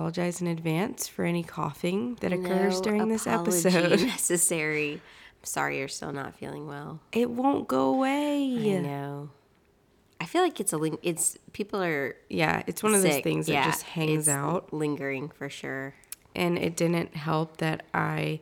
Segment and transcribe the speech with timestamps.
[0.00, 3.98] apologize in advance for any coughing that occurs No during this episode.
[4.02, 4.92] necessary.
[4.92, 7.00] I'm sorry you're still not feeling well.
[7.12, 8.76] It won't go away.
[8.76, 9.30] I know.
[10.20, 13.46] I feel like it's a ling- it's people are Yeah, it's one of those things
[13.46, 14.70] that Yeah, just hangs it's out.
[14.70, 15.94] lingering for sure.
[16.34, 18.40] And it didn't help that I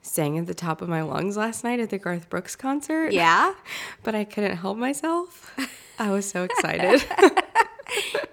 [0.00, 3.12] sang at the top of my lungs last night at the Garth Brooks concert.
[3.12, 3.54] Yeah,
[4.02, 5.54] But I couldn't help myself.
[6.00, 7.04] I was so excited.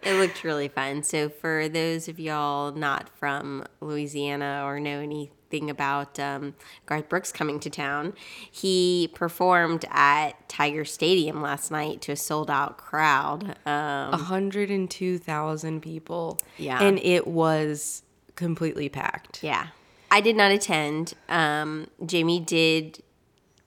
[0.04, 1.04] It looked really fun.
[1.04, 7.32] So for those of y'all not from Louisiana or know anything about um, Garth Brooks
[7.32, 8.14] coming to town,
[8.52, 13.56] he performed at Tiger Stadium last night to a sold out crowd.
[13.66, 16.40] Um, 102,000 people.
[16.58, 16.82] Yeah.
[16.82, 18.04] And it was
[18.36, 19.44] completely packed.
[19.44, 19.68] Yeah.
[20.12, 21.14] I did not attend.
[21.28, 23.04] Um, Jamie did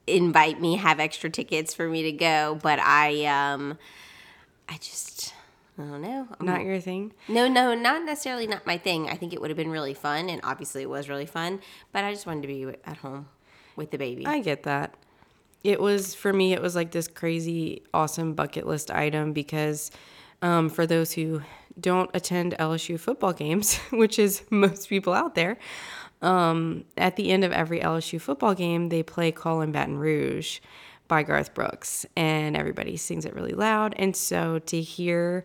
[0.07, 3.79] invite me, have extra tickets for me to go, but I um
[4.69, 5.35] I just
[5.79, 6.27] I don't know.
[6.31, 7.13] I'm- Not your thing?
[7.29, 9.09] no, no, not necessarily not my thing.
[9.09, 11.61] I think it would have been really fun and obviously it was really fun,
[11.93, 13.29] but I just wanted to be at home
[13.77, 14.27] with the baby.
[14.27, 14.95] I get that.
[15.65, 16.53] It was for me.
[16.53, 19.91] It was like this crazy, awesome bucket list item because
[20.43, 21.41] um, for those who
[21.81, 25.57] don't attend LSU football games, which is most people out there,
[26.21, 30.61] um, at the end of every LSU football game, they play "Callin' Baton Rouge"
[31.09, 33.95] by Garth Brooks, and everybody sings it really loud.
[33.99, 35.45] And so to hear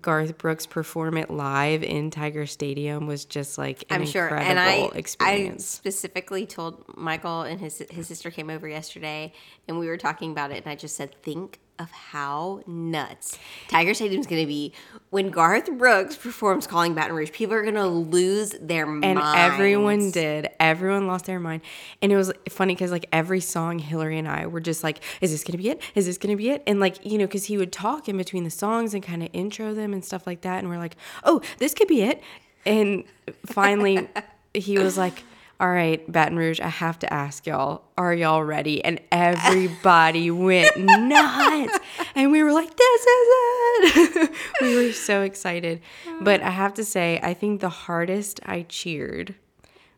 [0.00, 4.50] Garth Brooks perform it live in Tiger Stadium was just like an I'm sure, incredible
[4.50, 4.90] and I,
[5.20, 9.32] I specifically told Michael and his his sister came over yesterday,
[9.66, 13.94] and we were talking about it, and I just said, think of how nuts Tiger
[13.94, 14.72] Stadium's going to be
[15.10, 19.18] when Garth Brooks performs "Calling Baton Rouge." People are going to lose their mind and
[19.18, 19.54] minds.
[19.54, 21.62] everyone did everyone lost their mind
[22.02, 25.30] and it was funny because like every song hillary and i were just like is
[25.30, 27.56] this gonna be it is this gonna be it and like you know because he
[27.56, 30.58] would talk in between the songs and kind of intro them and stuff like that
[30.58, 32.22] and we're like oh this could be it
[32.66, 33.04] and
[33.46, 34.06] finally
[34.52, 35.22] he was like
[35.60, 38.82] all right, Baton Rouge, I have to ask y'all, are y'all ready?
[38.82, 41.78] And everybody went nuts.
[42.14, 44.30] And we were like, this is it.
[44.62, 45.82] we were so excited.
[46.22, 49.34] But I have to say, I think the hardest I cheered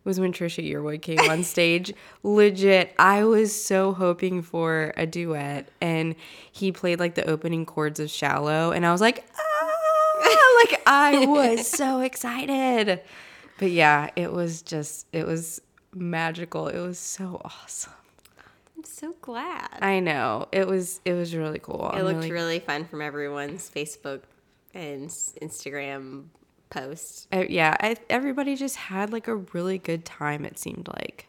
[0.03, 1.95] was when Trisha Yearwood came on stage.
[2.25, 6.17] Legit, I was so hoping for a duet, and
[6.51, 9.53] he played like the opening chords of "Shallow," and I was like, ah!
[10.65, 13.01] like I was so excited.
[13.63, 15.63] But yeah, it was just, it was
[15.95, 16.67] magical.
[16.67, 17.93] It was so awesome.
[18.77, 19.69] I'm so glad.
[19.81, 21.89] I know it was, it was really cool.
[21.95, 24.23] it I'm looked really- really fun from everyone's Facebook
[24.75, 26.25] and Instagram
[26.71, 27.29] posts.
[27.33, 30.45] Uh, yeah, I, everybody just had like a really good time.
[30.45, 31.29] It seemed like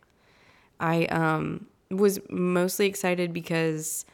[0.80, 4.06] I um, was mostly excited because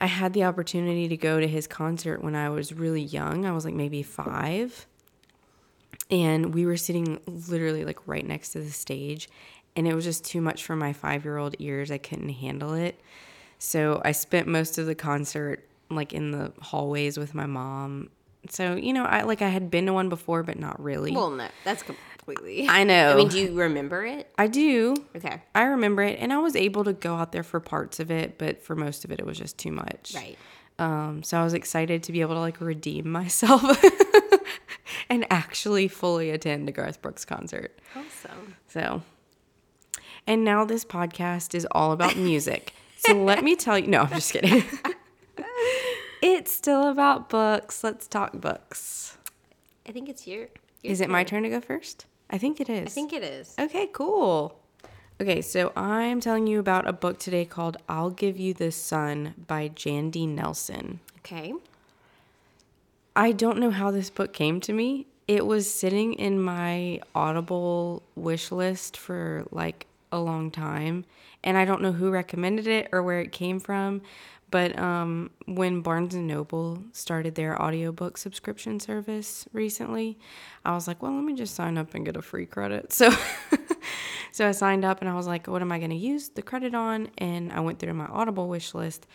[0.00, 3.46] I had the opportunity to go to his concert when I was really young.
[3.46, 4.86] I was like maybe five,
[6.10, 9.28] and we were sitting literally like right next to the stage,
[9.76, 11.90] and it was just too much for my five year old ears.
[11.90, 13.00] I couldn't handle it,
[13.58, 18.10] so I spent most of the concert like in the hallways with my mom.
[18.48, 21.12] So you know, I like I had been to one before, but not really.
[21.12, 22.66] Well, no, that's completely.
[22.68, 23.12] I know.
[23.12, 24.32] I mean, do you remember it?
[24.38, 24.96] I do.
[25.16, 25.42] Okay.
[25.54, 28.38] I remember it, and I was able to go out there for parts of it,
[28.38, 30.12] but for most of it, it was just too much.
[30.14, 30.38] Right.
[30.78, 33.62] Um, so I was excited to be able to like redeem myself
[35.08, 37.78] and actually fully attend a Garth Brooks concert.
[37.94, 38.56] Awesome.
[38.68, 39.02] So,
[40.26, 42.72] and now this podcast is all about music.
[42.96, 43.86] so let me tell you.
[43.86, 44.62] No, I'm just kidding.
[46.22, 47.82] it's still about books.
[47.82, 49.16] Let's talk books.
[49.88, 50.48] I think it's your.
[50.82, 51.42] your Is it my turn.
[51.42, 52.06] turn to go first?
[52.30, 52.86] I think it is.
[52.86, 53.54] I think it is.
[53.58, 54.56] Okay, cool.
[55.20, 59.34] Okay, so I'm telling you about a book today called I'll Give You the Sun
[59.46, 61.00] by Jandy Nelson.
[61.18, 61.52] Okay.
[63.16, 65.06] I don't know how this book came to me.
[65.26, 71.04] It was sitting in my Audible wish list for like a long time,
[71.44, 74.02] and I don't know who recommended it or where it came from.
[74.50, 80.18] But um, when Barnes and Noble started their audiobook subscription service recently,
[80.64, 82.92] I was like, well, let me just sign up and get a free credit.
[83.00, 83.10] So,
[84.32, 86.42] so I signed up and I was like, what am I going to use the
[86.42, 87.08] credit on?
[87.18, 89.06] And I went through my Audible wish list,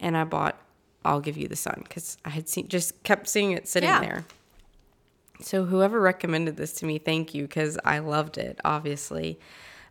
[0.00, 0.60] and I bought
[1.04, 4.00] "I'll Give You the Sun" because I had seen just kept seeing it sitting Yeah.
[4.00, 4.24] there.
[5.40, 9.38] So whoever recommended this to me, thank you because I loved it, obviously.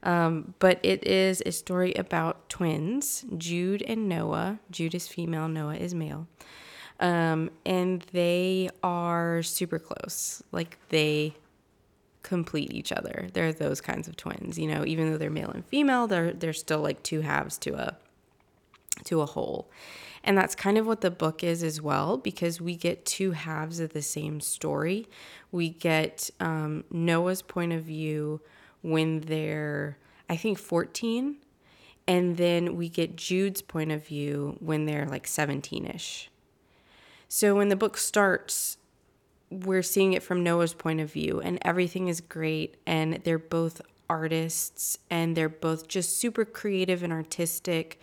[0.03, 4.59] Um, but it is a story about twins, Jude and Noah.
[4.71, 6.27] Jude is female, Noah is male.
[6.99, 10.43] Um, and they are super close.
[10.51, 11.33] Like they
[12.23, 13.29] complete each other.
[13.33, 16.53] They're those kinds of twins, you know, even though they're male and female, they're they're
[16.53, 17.97] still like two halves to a
[19.05, 19.69] to a whole.
[20.23, 23.79] And that's kind of what the book is as well, because we get two halves
[23.79, 25.07] of the same story.
[25.51, 28.41] We get um, Noah's point of view
[28.81, 29.97] when they're,
[30.29, 31.37] I think, 14.
[32.07, 36.29] And then we get Jude's point of view when they're like 17 ish.
[37.27, 38.77] So when the book starts,
[39.51, 42.77] we're seeing it from Noah's point of view, and everything is great.
[42.85, 47.99] And they're both artists, and they're both just super creative and artistic.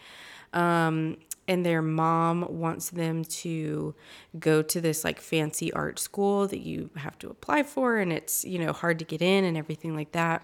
[0.57, 3.95] Um, and their mom wants them to
[4.39, 8.45] go to this like fancy art school that you have to apply for, and it's,
[8.45, 10.43] you know, hard to get in and everything like that.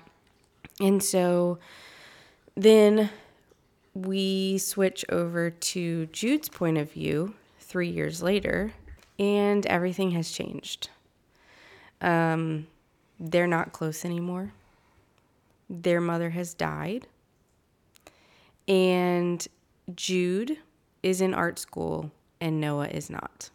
[0.81, 1.59] And so
[2.55, 3.11] then
[3.95, 8.75] we switch over to Jude's point of view three years later,
[9.19, 10.91] and everything has changed.
[12.01, 12.67] Um,
[13.19, 14.53] they're not close anymore.
[15.69, 17.07] Their mother has died.
[18.69, 19.47] And
[19.95, 20.59] Jude
[21.03, 23.51] is in art school and Noah is not.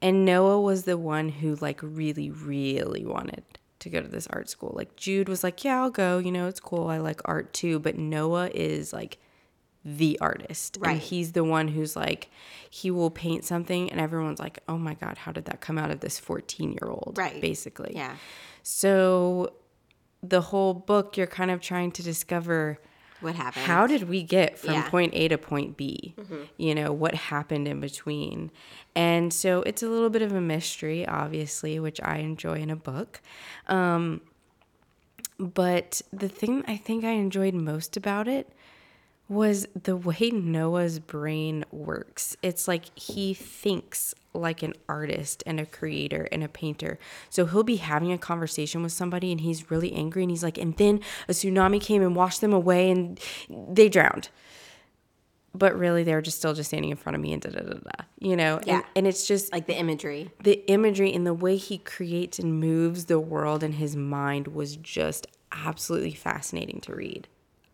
[0.00, 3.44] And Noah was the one who like really really wanted
[3.80, 4.72] to go to this art school.
[4.74, 6.18] Like Jude was like, "Yeah, I'll go.
[6.18, 6.88] You know, it's cool.
[6.88, 9.18] I like art too." But Noah is like
[9.84, 10.78] the artist.
[10.80, 10.92] Right.
[10.92, 12.30] And he's the one who's like
[12.70, 15.90] he will paint something and everyone's like, "Oh my god, how did that come out
[15.90, 17.40] of this 14-year-old?" Right.
[17.40, 17.92] Basically.
[17.94, 18.16] Yeah.
[18.62, 19.54] So
[20.22, 22.78] the whole book you're kind of trying to discover
[23.20, 23.66] What happened?
[23.66, 24.80] how did we get from Yeah.
[24.82, 24.90] Mm-hmm.
[24.90, 26.14] point A to point B?
[26.56, 28.50] You know, what happened in between?
[28.94, 32.76] And so it's a little bit of a mystery, obviously, which I enjoy in a
[32.76, 33.20] book.
[33.66, 34.20] Um,
[35.38, 38.52] but the thing I think I enjoyed most about it
[39.28, 42.36] was the way Noah's brain works.
[42.42, 46.98] It's like he thinks like an artist and a creator and a painter.
[47.28, 50.56] So he'll be having a conversation with somebody and he's really angry and he's like,
[50.56, 53.20] and then a tsunami came and washed them away and
[53.50, 54.30] they drowned.
[55.54, 57.60] But really, they were just still just standing in front of me and da da
[57.60, 58.04] da da.
[58.20, 58.76] You know, Yeah.
[58.76, 60.30] and, and it's just like the imagery.
[60.42, 64.76] the imagery and the way he creates and moves the world in his mind was
[64.76, 67.26] just absolutely fascinating to read.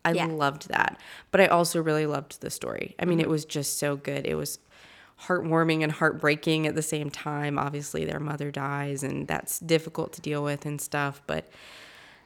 [0.04, 0.26] I Yeah.
[0.26, 1.00] loved that.
[1.30, 2.94] But I also really loved the story.
[2.98, 3.24] I mean, Mm-hmm.
[3.26, 4.26] it was just so good.
[4.26, 4.58] It was
[5.22, 7.58] heartwarming and heartbreaking at the same time.
[7.58, 11.22] Obviously, their mother dies, and that's difficult to deal with and stuff.
[11.26, 11.48] But,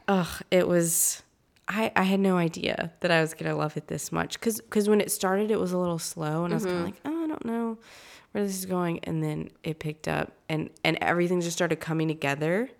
[0.08, 1.22] ugh, it was.
[1.70, 4.88] I, I had no idea that I was gonna love it this much because because
[4.88, 7.24] when it started it was a little slow and I was kind of like oh
[7.24, 7.76] I don't know
[8.32, 12.08] where this is going and then it picked up and and everything just started coming
[12.08, 12.70] together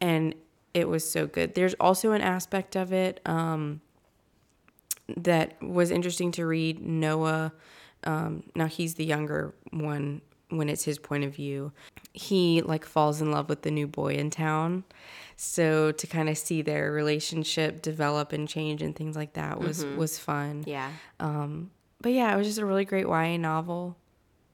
[0.00, 0.36] and
[0.72, 1.54] it was so good.
[1.56, 3.80] There's also an aspect of it um,
[5.16, 6.80] that was interesting to read.
[6.80, 7.52] Noah,
[8.04, 11.72] um, now he's the younger one when it's his point of view.
[12.12, 14.84] He like falls in love with the new boy in town.
[15.36, 19.84] So to kind of see their relationship develop and change and things like that was
[19.84, 20.64] was fun.
[20.66, 20.90] Yeah.
[21.20, 21.70] Um,
[22.00, 23.96] But yeah, it was just a really great YA novel,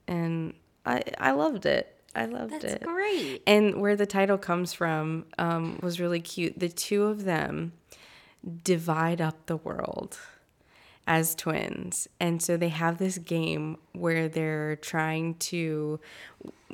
[0.09, 1.89] and I I loved it.
[2.15, 2.83] I loved That's it.
[2.83, 3.43] great.
[3.47, 6.59] And where the title comes from um, was really cute.
[6.59, 7.73] The two of them
[8.65, 10.19] divide up the world
[11.07, 12.09] as twins.
[12.21, 15.99] And so they have this game where they're trying to,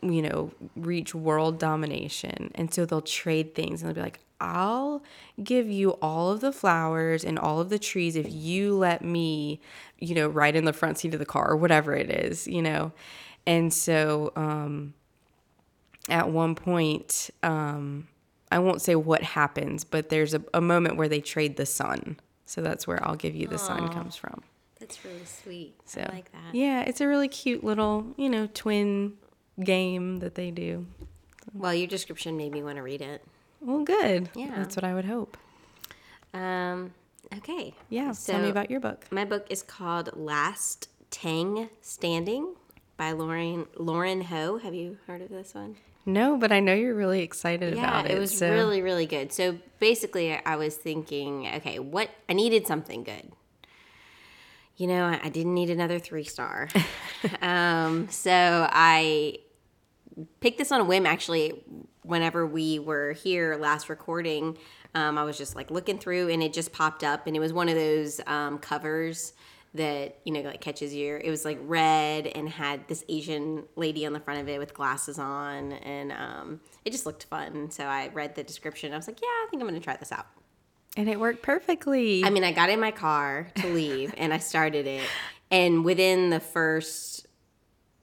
[0.02, 2.50] you know, reach world domination.
[2.54, 5.02] And so they'll trade things and they'll be like, I'll
[5.42, 9.61] give you all of the flowers and all of the trees if you let me,
[9.99, 12.62] you know, ride in the front seat of the car or whatever it is, you
[12.62, 12.92] know.
[13.47, 14.94] And so, um,
[16.08, 18.08] at one point, um,
[18.50, 22.18] I won't say what happens, but there's a, a moment where they trade the sun.
[22.49, 24.43] So that's where I'll give you the sun comes from.
[24.81, 25.75] That's really sweet.
[25.85, 26.55] So I like that.
[26.55, 29.19] Yeah, it's a really cute little, you know, twin
[29.62, 30.87] game that they do.
[31.52, 33.23] Well, your description made me want to read it.
[33.61, 34.31] Well, good.
[34.35, 34.55] Yeah.
[34.57, 35.37] That's what I would hope.
[36.33, 36.95] Um,
[37.37, 37.75] okay.
[37.90, 38.14] Yeah.
[38.25, 39.05] tell me about your book.
[39.11, 42.55] My book is called Last Tang Standing
[42.97, 44.57] by Lauren Lauren Ho.
[44.57, 45.76] Have you heard of this one?
[46.09, 48.17] No, but I know you're really excited Yeah, about it.
[48.17, 49.31] it was so- really really good.
[49.33, 53.31] So basically, I was thinking, okay, what I needed something good.
[54.77, 56.69] You know, I, I didn't need another three star.
[57.43, 59.38] um, so I
[60.41, 61.62] picked this on a whim actually
[62.03, 64.57] whenever we were here last recording
[64.95, 67.53] um, i was just like looking through and it just popped up and it was
[67.53, 69.33] one of those um, covers
[69.75, 74.07] that you know like catches your it was like red and had this asian lady
[74.07, 77.85] on the front of it with glasses on and um, it just looked fun so
[77.85, 80.27] i read the description i was like yeah i think i'm gonna try this out
[80.97, 82.25] And it worked perfectly.
[82.25, 85.05] i mean i got in my car to leave and i started it
[85.51, 87.27] and within the first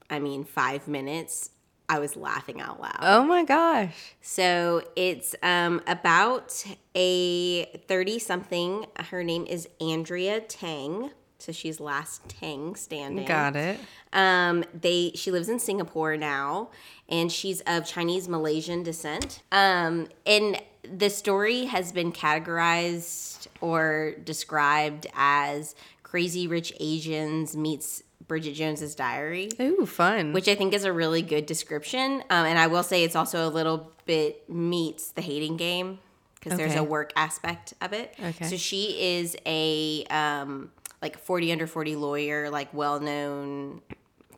[0.10, 1.50] i mean five minutes
[1.90, 4.16] i was laughing out loud oh my gosh.
[4.22, 6.64] so it's um, about
[6.96, 8.86] a 30 something.
[8.98, 11.12] Her name is Andrea Tang.
[11.38, 13.26] So she's last Tang standing.
[13.26, 13.80] Got it.
[14.14, 16.70] Um, they she lives in Singapore now,
[17.10, 19.44] and she's of Chinese Malaysian descent.
[19.52, 28.54] Um, and the story has been categorized or described as Crazy Rich Asians meets Bridget
[28.54, 30.34] Jones's Diary Ooh, fun.
[30.34, 32.24] which I think is a really good description.
[32.30, 36.00] Um, and I will say it's also a little bit meets the hating game
[36.36, 38.16] because there's a work aspect of it.
[38.24, 38.46] Okay.
[38.46, 40.72] So she is a um,
[41.06, 43.82] like 40 under 40 lawyer, like well known,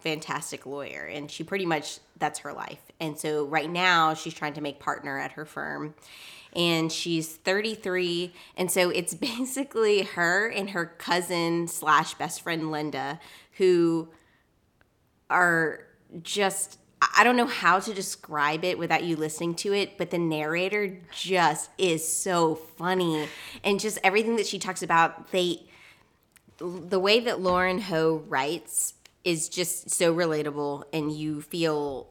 [0.01, 1.05] fantastic lawyer.
[1.05, 2.81] And she pretty much, that's her life.
[2.99, 5.95] And so right now she's trying to make partner at her firm.
[6.53, 8.33] And she's 33.
[8.57, 13.21] And so it's basically her and her cousin slash best friend Linda
[13.53, 14.09] who
[15.29, 15.85] are
[16.21, 16.79] just
[17.15, 20.99] I don't know how to describe it without you listening to it, but the narrator
[21.11, 23.27] just is so funny
[23.63, 25.61] and just everything that she talks about, they
[26.57, 32.07] the way that Lauren Ho writes is just so relatable and you feel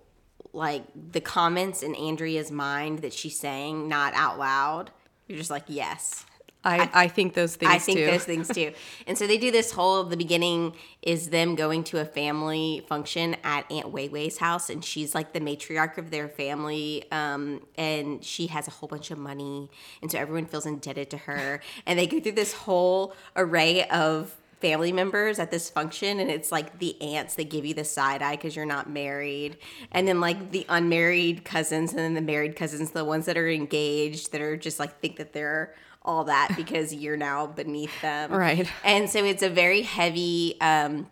[0.52, 4.90] like the comments in Andrea's mind that she's saying not out loud.
[5.26, 6.24] You're just like, yes.
[6.66, 7.76] I, I think those things too.
[7.76, 8.06] I think too.
[8.06, 8.72] those things too.
[9.06, 13.36] And so they do this whole the beginning is them going to a family function
[13.44, 18.48] at Aunt Weiwei's house, and she's like the matriarch of their family, um, and she
[18.48, 19.70] has a whole bunch of money,
[20.02, 21.60] and so everyone feels indebted to her.
[21.86, 26.50] And they go through this whole array of family members at this function and it's
[26.50, 29.58] like the aunts that give you the side eye because you're not married
[29.92, 33.48] and then like the unmarried cousins and then the married cousins the ones that are
[33.48, 35.74] engaged that are just like think that they're
[36.06, 38.66] all that because you're now beneath them Right.
[38.84, 41.08] and so it's a very heavy um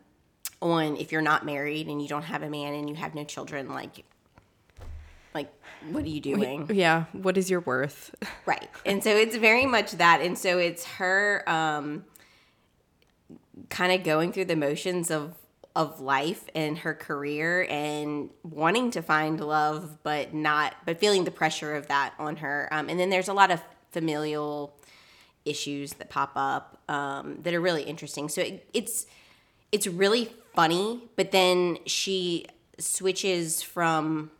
[0.62, 3.24] on if you're not married and you don't have a man and you have no
[3.24, 4.04] children like
[5.34, 5.52] like
[5.90, 7.04] what are you doing yeah.
[7.12, 8.14] What is your worth?
[8.46, 8.68] Right.
[8.86, 10.20] And so it's very much that.
[10.22, 12.04] And so it's her um,
[13.70, 15.34] kind of going through the motions of
[15.76, 21.32] of life and her career and wanting to find love but not but feeling the
[21.32, 23.60] pressure of that on her um, and then there's a lot of
[23.90, 24.72] familial
[25.44, 29.06] issues that pop up um, that are really interesting so it, it's
[29.72, 32.46] it's really funny but then she
[32.78, 34.30] switches from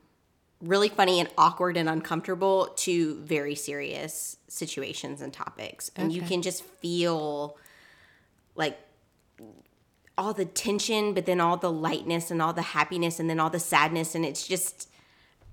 [0.64, 5.90] really funny and awkward and uncomfortable to very serious situations and topics.
[5.96, 7.56] And you can just feel
[8.54, 8.78] like
[10.16, 13.50] all the tension, but then all the lightness and all the happiness and then all
[13.50, 14.14] the sadness.
[14.14, 14.88] And it's just,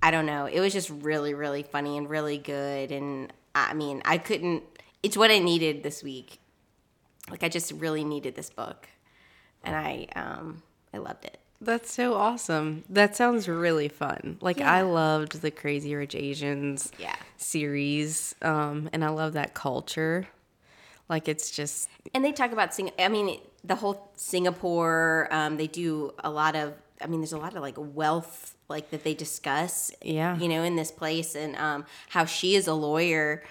[0.02, 0.46] I don't know.
[0.46, 2.90] It was just really, really funny and really good.
[2.90, 4.62] And I mean, I couldn't,
[5.02, 6.38] it's what I needed this week.
[7.30, 8.88] Like, I just really needed this book.
[9.64, 11.38] And I, um, I loved it.
[11.60, 12.82] That's so awesome.
[12.88, 14.36] That sounds really fun.
[14.40, 17.14] Like I loved the Crazy Rich Asians Yeah.
[17.36, 20.26] series, um, and I love that culture.
[21.08, 22.90] Like it's just And they talk about Sing.
[22.98, 25.28] I mean, the whole Singapore.
[25.30, 26.74] Um, they do a lot of.
[27.00, 29.92] I mean, there's a lot of like wealth, like that they discuss.
[30.02, 30.36] Yeah.
[30.38, 33.44] You know, in this place, and um, how she is a lawyer.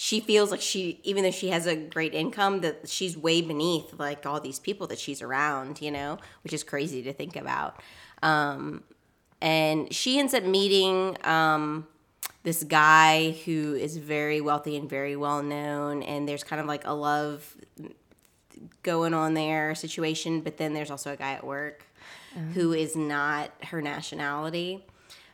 [0.00, 3.98] She feels like she, even though she has a great income, that she's way beneath
[3.98, 5.82] like all these people that she's around.
[5.82, 7.82] You know, which is crazy to think about.
[8.22, 8.84] Um,
[9.40, 11.88] and she ends up meeting um,
[12.44, 16.86] this guy who is very wealthy and very well known and there's kind of like
[16.86, 17.56] a love
[18.82, 21.84] going on there situation but then there's also a guy at work
[22.54, 24.84] who is not her nationality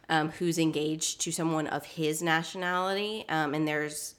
[0.08, 4.13] um, who's engaged to someone of his nationality um, and there's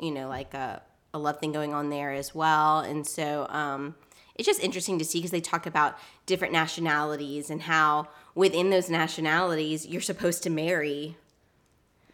[0.00, 0.82] you know like a,
[1.14, 3.94] a love thing going on there as well and so um,
[4.36, 8.88] it's just interesting to see because they talk about different nationalities and how within those
[8.88, 11.16] nationalities you're supposed to marry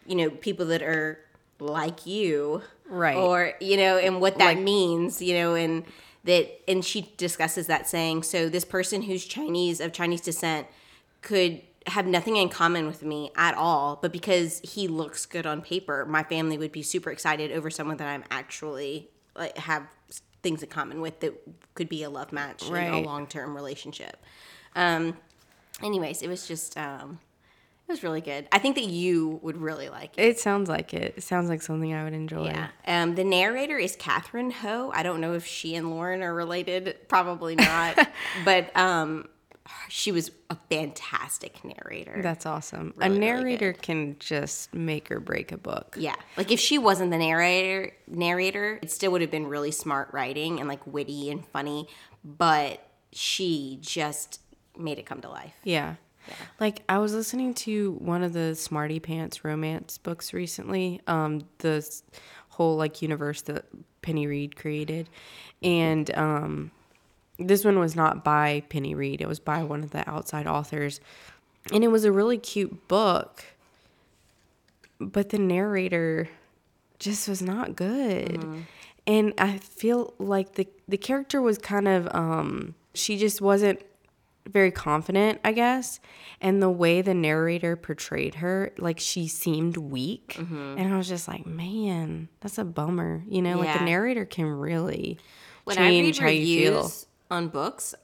[0.07, 1.19] you know people that are
[1.59, 3.17] like you Right.
[3.17, 5.85] or you know and what that means you know and
[6.25, 10.67] that and she discusses that saying so this person who's chinese of chinese descent
[11.23, 15.63] could have nothing in common with me at all but because he looks good on
[15.63, 19.87] paper my family would be super excited over someone that i'm actually like have
[20.43, 21.33] things in common with that
[21.75, 24.17] could be a love match in a long-term relationship
[24.75, 25.17] um
[25.83, 27.19] anyways it was just um
[27.89, 28.49] It was really good.
[28.51, 30.25] I think that you would really like it.
[30.25, 31.15] It sounds like it.
[31.19, 32.47] It sounds like something I would enjoy.
[32.47, 32.69] Yeah.
[32.85, 34.91] Um, the narrator is Catherine Ho.
[34.93, 36.97] I don't know if she and Lauren are related.
[37.07, 37.95] Probably not.
[38.45, 39.29] but um,
[39.89, 42.21] she was a fantastic narrator.
[42.23, 42.95] That's awesome.
[42.97, 45.97] Really, a really narrator can just make or break a book.
[45.99, 46.15] yeah.
[46.37, 50.61] Like if she wasn't the narrator, narrator, it still would have been really smart writing
[50.61, 51.89] and like witty and funny.
[52.25, 52.81] But
[53.13, 54.41] she just
[54.77, 55.55] made it come to life.
[55.65, 55.95] Yeah.
[56.29, 56.35] yeah.
[56.61, 61.89] Like I was listening to one of the Smarty Pants romance books recently, um, the
[62.49, 63.67] whole like universe that
[64.03, 65.09] Penny Reid created,
[65.63, 66.71] and um,
[67.39, 71.01] this one was not by Penny Reid; it was by one of the outside authors,
[71.73, 73.45] and it was a really cute book.
[74.99, 76.29] But the narrator
[76.99, 78.65] just was not good,
[79.07, 83.81] and I feel like the the character was kind of um, she just wasn't
[84.49, 86.01] very confident, I guess.
[86.41, 90.35] And the way the narrator portrayed her, like she seemed weak.
[90.39, 90.77] Mm-hmm.
[90.79, 93.25] And I was just like, man, that's a bummer.
[93.29, 93.83] You know, like Yeah.
[93.83, 95.19] a narrator can really
[95.65, 96.93] when I read change how you feel.
[97.31, 97.95] On books,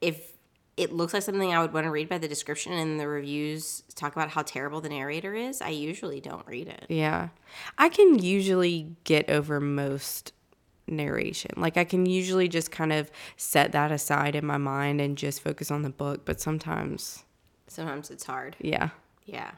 [0.00, 0.32] if
[0.76, 3.82] it looks like something I would want to read by the description and the reviews
[3.96, 6.86] talk about how terrible the narrator is, I usually don't read it.
[6.88, 7.30] Yeah.
[7.76, 10.32] I can usually get over most
[10.86, 11.50] narration.
[11.56, 15.42] Like I can usually just kind of set that aside in my mind and just
[15.42, 17.24] focus on the book, but sometimes
[17.66, 18.56] Sometimes it's hard.
[18.60, 18.90] yeah.
[19.26, 19.50] Yeah.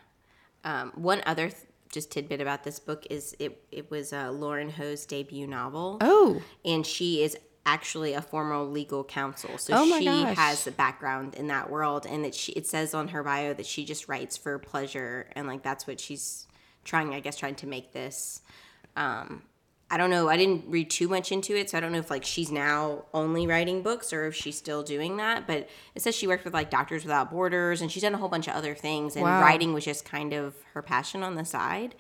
[0.65, 1.63] Um, one other th-
[1.93, 6.43] just tidbit about this book is it it was uh, Lauren Ho's debut novel, Oh,
[6.65, 7.37] and she is
[7.67, 10.37] actually a former legal counsel, so Oh she gosh.
[10.37, 13.67] has a background in that world, and that she it says on her bio that
[13.67, 16.47] she just writes for pleasure, and like that's what she's
[16.85, 18.41] trying, I guess, trying to make this.
[18.97, 19.43] Um,
[19.93, 20.29] I don't know.
[20.29, 23.05] I didn't read too much into it, so I don't know if like she's now
[23.13, 25.47] only writing books or if she's still doing that.
[25.49, 28.29] But it says she worked with like Doctors Without Borders, and she's done a whole
[28.29, 29.17] bunch of other things.
[29.17, 29.41] And Wow.
[29.43, 31.95] writing was just kind of her passion on the side.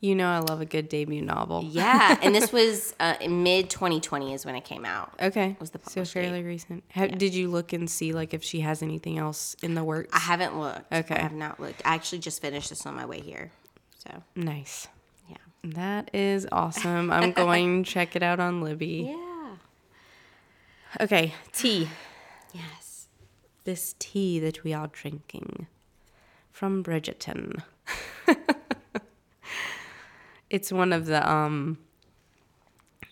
[0.00, 1.62] You know I love a good debut novel.
[1.62, 5.12] Yeah, and this was uh, mid 2020 is when it came out.
[5.20, 5.56] Okay.
[5.60, 6.84] Was the so fairly recent.
[6.94, 10.10] Ha- Did you look and see like if she has anything else in the works?
[10.14, 10.92] I haven't looked.
[10.92, 11.14] Okay.
[11.16, 11.82] I have not looked.
[11.84, 13.50] I actually just finished this on my way here.
[13.98, 14.88] So nice.
[15.28, 15.36] yeah.
[15.64, 17.10] That is awesome.
[17.12, 19.14] I'm going to check it out on Libby.
[19.14, 19.56] Yeah.
[21.02, 21.88] Okay, tea.
[22.52, 23.06] Yes.
[23.64, 25.66] This tea that we are drinking
[26.50, 27.62] from Bridgerton.
[30.50, 31.78] it's one of the um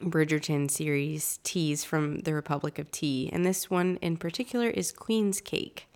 [0.01, 5.40] Bridgerton series teas from the Republic of Tea, and this one in particular is Queen's
[5.40, 5.88] Cake,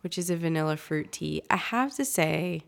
[0.00, 1.42] which is a vanilla fruit tea.
[1.50, 2.62] I have to say,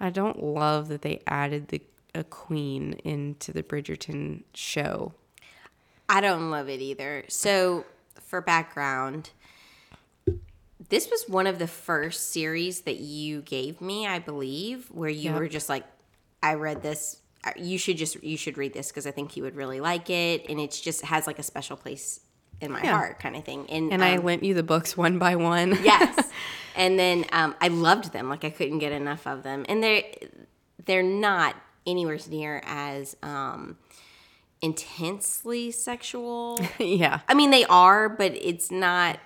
[0.00, 5.14] I don't love that they added the a queen into the Bridgerton show.
[6.08, 7.24] I don't love it either.
[7.28, 7.84] So,
[8.20, 9.30] for background,
[10.88, 15.30] this was one of the first series that you gave me, I believe, where you
[15.30, 15.38] Yep.
[15.38, 15.84] were just like,
[16.42, 17.20] I read this.
[17.44, 20.10] uh, You should just you should read this because I think you would really like
[20.10, 22.20] it, and it's just has like a special place
[22.60, 22.92] in my Yeah.
[22.96, 23.66] heart, kind of thing.
[23.70, 25.78] And And I um, lent you the books one by one.
[25.82, 26.30] yes,
[26.76, 28.28] and then um, I loved them.
[28.28, 30.02] Like I couldn't get enough of them, and they're
[30.84, 33.76] they're not anywhere near as um,
[34.62, 36.58] intensely sexual.
[36.78, 37.20] yeah.
[37.28, 39.18] I mean, they are, but it's not.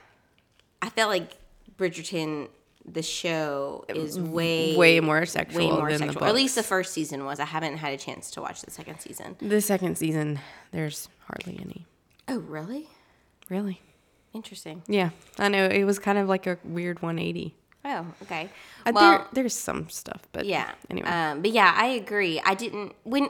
[0.83, 1.33] I felt like
[1.77, 2.49] Bridgerton,
[2.87, 6.25] the show, is way way more sexual way more than the sexual.
[6.25, 7.41] Or at least the first season was.
[7.41, 9.37] I haven't had a chance to watch the second season.
[9.41, 10.39] The second season,
[10.71, 11.87] there's hardly any.
[12.29, 12.89] Oh, really?
[13.49, 13.81] Really?
[14.33, 14.83] Interesting.
[14.89, 15.67] Yeah, I know.
[15.67, 17.55] It was kind of like a weird 180.
[17.87, 18.49] Oh, okay.
[18.87, 20.71] Uh, Well, there, there's some stuff, but Yeah.
[20.91, 22.41] Anyway, Um, but yeah, I agree.
[22.45, 23.29] I didn't when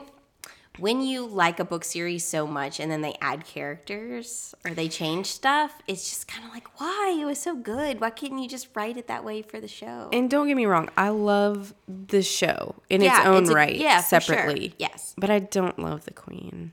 [0.77, 4.87] when you like a book series so much and then they add characters or they
[4.89, 7.17] change stuff, it's just kind of like, why?
[7.19, 8.01] It was so good.
[8.01, 10.09] Why couldn't you just write it that way for the show?
[10.13, 13.55] and don't get me wrong, I love the show in Yeah, its own it's a-
[13.55, 14.35] right, yeah, for sure.
[14.35, 14.73] separately.
[14.77, 15.13] Yes.
[15.17, 16.71] but I don't love the Queen.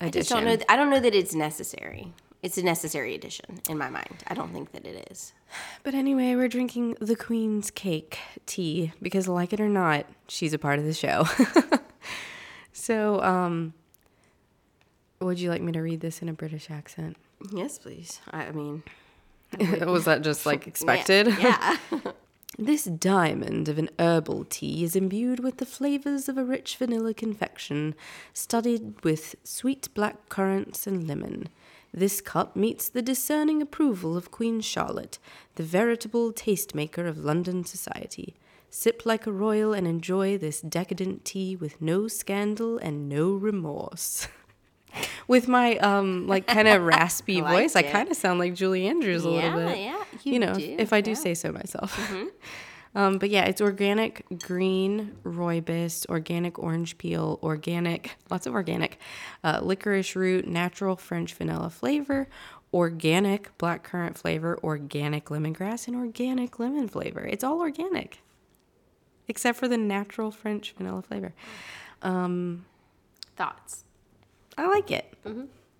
[0.00, 0.56] I just don't know.
[0.56, 2.12] th- I don't know that it's necessary.
[2.42, 4.24] It's a necessary addition in my mind.
[4.26, 5.32] I don't think that it is.
[5.84, 10.58] But anyway, we're drinking the Queen's Cake tea because, like it or not, she's a
[10.58, 11.24] part of the show.
[12.72, 13.74] so, um,
[15.20, 17.16] would you like me to read this in a British accent?
[17.52, 18.20] Yes, please.
[18.30, 18.82] I, I mean,
[19.86, 21.26] Was that just like expected?
[21.38, 21.76] yeah.
[22.58, 27.14] This diamond of an herbal tea is imbued with the flavors of a rich vanilla
[27.14, 27.94] confection,
[28.34, 31.48] studded with sweet black currants and lemon.
[31.94, 35.18] This cup meets the discerning approval of Queen Charlotte,
[35.54, 38.34] the veritable tastemaker of London society.
[38.74, 44.28] Sip like a royal and enjoy this decadent tea with no scandal and no remorse.
[45.28, 48.86] with my um like kind of raspy I voice, I kind of sound like Julie
[48.86, 49.78] Andrews a Yeah, little bit.
[49.78, 51.16] yeah, you, you know, do, if I do yeah.
[51.16, 51.22] Mm-hmm.
[51.22, 52.12] say so myself.
[52.94, 58.98] Um, but yeah, it's organic green rooibos, organic orange peel, organic, lots of organic,
[59.42, 62.28] uh, licorice root, natural French vanilla flavor,
[62.74, 67.24] organic black currant flavor, organic lemongrass, and organic lemon flavor.
[67.24, 68.20] It's all organic,
[69.28, 71.32] except for the natural French vanilla flavor.
[72.02, 72.64] Um,
[73.36, 73.84] Thoughts?
[74.58, 75.14] I like it.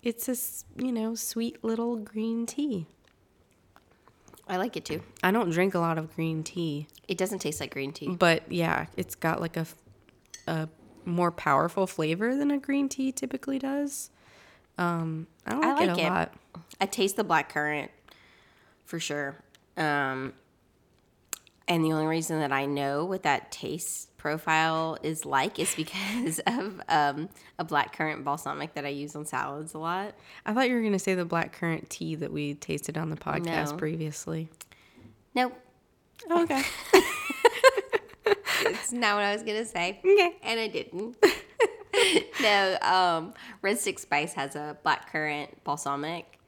[0.01, 0.35] It's a
[0.83, 2.87] you know sweet little green tea.
[4.47, 5.01] I like it too.
[5.23, 8.09] I don't drink a lot of green tea, It doesn't taste like green tea.
[8.09, 9.65] but yeah, it's got like a,
[10.47, 10.67] a
[11.05, 14.09] more powerful flavor than a green tea typically does.
[14.77, 16.09] Um, I like, I it like a it.
[16.09, 16.33] lot.
[16.81, 17.91] I taste the black currant
[18.85, 19.37] for sure.
[19.77, 20.33] Um,
[21.67, 26.39] and the only reason that I know what that taste profile is like is because
[26.47, 30.15] of um, a black currant balsamic that I use on salads a lot.
[30.45, 33.17] I thought you were gonna say the black currant tea that we tasted on the
[33.17, 33.77] podcast No.
[33.77, 34.49] previously.
[35.35, 35.53] Nope,
[36.29, 36.61] okay.
[38.65, 39.99] it's not what I was gonna say.
[40.05, 40.35] Okay.
[40.43, 41.15] and I didn't.
[42.41, 46.39] no, um, Red Stick Spice has a black currant balsamic,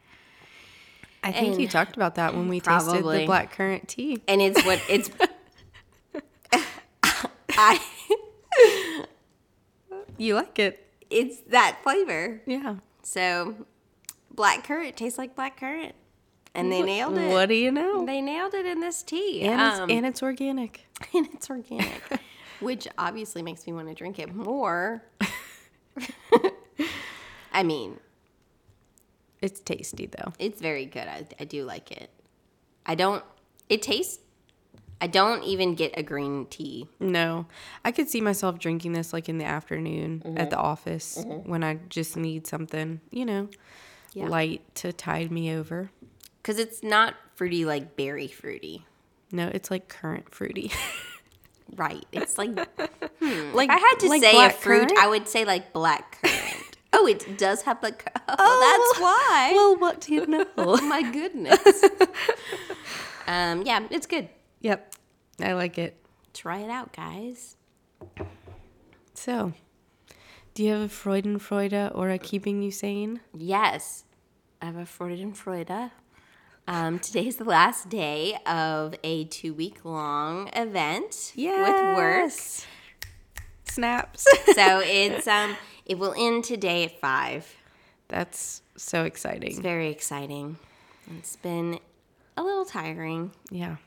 [1.26, 3.20] I think you talked about that when we tasted Probably.
[3.20, 4.22] the black currant tea.
[4.28, 5.10] and it's what it's.
[7.58, 7.80] I
[10.18, 10.82] You like it?
[11.10, 12.42] it's that flavor.
[12.46, 12.76] Yeah.
[13.04, 13.56] So,
[14.34, 15.94] black currant tastes like black currant,
[16.54, 17.32] and they nailed it.
[17.32, 18.06] What do you know?
[18.06, 20.86] They nailed it in this tea, And it's, Um, and it's organic.
[21.14, 22.02] and it's organic,
[22.60, 25.04] which obviously makes me want to drink it more.
[27.54, 28.00] I mean,
[29.42, 30.34] It's tasty though.
[30.40, 31.08] it's very good.
[31.08, 32.10] I, I do like it.
[32.86, 33.24] I don't.
[33.70, 34.20] It tastes.
[35.02, 36.88] I don't even get a green tea.
[37.02, 37.48] No,
[37.84, 40.38] I could see myself drinking this like in the afternoon Mm-hmm.
[40.38, 43.50] at the office when I just need something, you know,
[44.14, 44.28] Yeah.
[44.30, 45.92] light to tide me over.
[46.42, 48.86] because it's not fruity like berry fruity.
[49.32, 50.72] No, it's like currant fruity.
[51.76, 52.06] Right.
[52.12, 52.56] It's like
[53.56, 54.98] like I had to like say a fruit, currant?
[55.00, 56.35] I would say like black currant.
[56.96, 57.94] Oh, it does have the.
[58.28, 59.52] Oh, that's why.
[59.54, 60.46] Well, what do you know?
[60.58, 61.84] oh my goodness.
[63.28, 63.64] um.
[63.64, 64.30] Yeah, it's good.
[64.62, 64.94] yep,
[65.42, 65.98] I like it.
[66.34, 67.56] Try it out, guys.
[69.14, 69.54] So,
[70.54, 73.22] do you have a Freudenfreude or a keeping you sane?
[73.34, 74.04] Yes,
[74.62, 75.92] I have a Freudenfreude.
[76.68, 81.72] Um, today's the last day of a two week long event yes.
[81.72, 82.32] with work.
[83.66, 84.26] Snaps.
[84.56, 87.56] So it's um it will end today at five.
[88.08, 89.50] That's so exciting.
[89.52, 90.58] It's very exciting.
[91.18, 91.80] It's been
[92.38, 93.78] a little tiring, Yeah.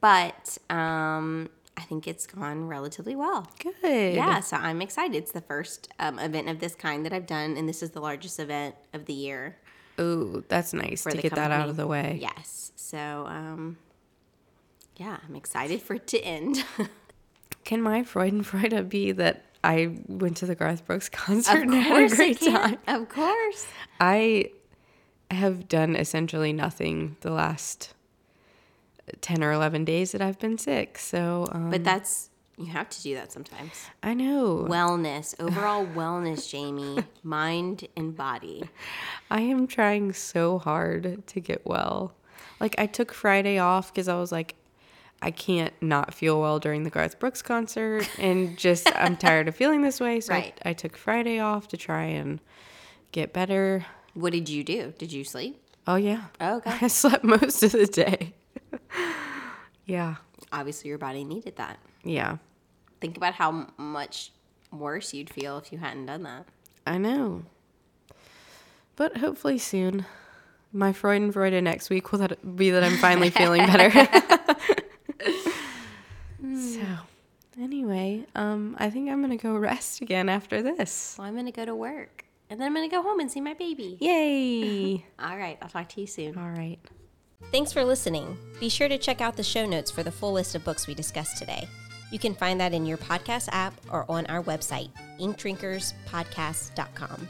[0.00, 3.48] but um I think it's gone relatively well.
[3.58, 4.14] Good.
[4.14, 5.16] Yeah, so I'm excited.
[5.16, 8.00] It's the first um, event of this kind that I've done, and this is the
[8.00, 9.56] largest event of the year.
[9.98, 12.18] Ooh, that's nice to get that out of the way.
[12.20, 12.72] Yes.
[12.76, 13.78] So, um,
[14.96, 16.62] yeah, I'm excited for it to end.
[17.64, 21.74] Can my Freud and Freudenfreude be that I went to the Garth Brooks concert and
[21.74, 22.78] had a great time?
[22.86, 23.66] Of course.
[24.00, 24.50] I
[25.30, 27.94] have done essentially nothing the last
[29.20, 30.98] 10 or 11 days that I've been sick.
[30.98, 33.86] So, um, But that's you have to do that sometimes.
[34.02, 34.66] I know.
[34.68, 38.68] Wellness, overall wellness, Jamie, mind and body.
[39.30, 42.14] I am trying so hard to get well.
[42.60, 44.54] Like, I took Friday off because I was like,
[45.24, 48.08] I can't not feel well during the Garth Brooks concert.
[48.18, 50.18] And just, I'm tired of feeling this way.
[50.20, 50.58] So Right.
[50.64, 52.40] I, I took Friday off to try and
[53.12, 53.86] get better.
[54.14, 54.92] What did you do?
[54.98, 55.62] Did you sleep?
[55.86, 56.24] Oh, yeah.
[56.40, 56.76] Oh, okay.
[56.82, 58.34] I slept most of the day.
[59.86, 60.16] yeah.
[60.52, 61.78] Obviously, your body needed that.
[62.02, 62.38] Yeah.
[63.00, 64.32] Think about how much
[64.72, 66.46] worse you'd feel if you hadn't done that.
[66.86, 67.44] I know.
[68.96, 70.04] But hopefully soon.
[70.72, 73.90] My Freud and Freudenfreude next week will that be that I'm finally feeling better.
[77.72, 81.16] so, anyway, um, I think I'm gonna go rest again after this.
[81.18, 83.54] Well, I'm gonna go to work, and then I'm gonna go home and see my
[83.54, 83.96] baby.
[84.00, 85.04] Yay!
[85.18, 86.36] All right, I'll talk to you soon.
[86.38, 86.78] All right.
[87.50, 88.36] Thanks for listening.
[88.60, 90.94] Be sure to check out the show notes for the full list of books we
[90.94, 91.66] discussed today.
[92.10, 97.28] You can find that in your podcast app or on our website, inkdrinkerspodcast.com.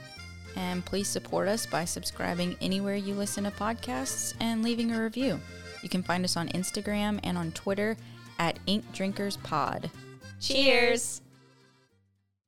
[0.56, 5.40] And please support us by subscribing anywhere you listen to podcasts and leaving a review.
[5.82, 7.96] You can find us on Instagram and on Twitter
[8.38, 9.90] at Ink Drinkers Pod.
[10.42, 11.21] Cheers!